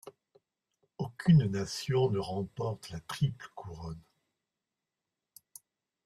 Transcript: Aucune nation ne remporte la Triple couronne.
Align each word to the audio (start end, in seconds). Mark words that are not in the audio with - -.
Aucune 0.97 1.45
nation 1.45 2.09
ne 2.09 2.17
remporte 2.17 2.89
la 2.89 2.99
Triple 3.01 3.47
couronne. 3.53 4.01